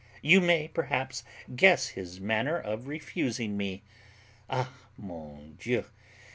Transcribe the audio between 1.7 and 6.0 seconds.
his manner of refusing me. _Ah, mon Dieu!